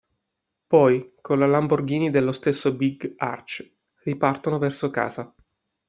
Poi, 0.65 1.13
con 1.21 1.37
la 1.37 1.45
Lamborghini 1.45 2.09
dello 2.09 2.31
stesso 2.31 2.73
Big 2.73 3.13
Arch, 3.17 3.71
ripartono 4.01 4.57
verso 4.57 4.89
casa. 4.89 5.31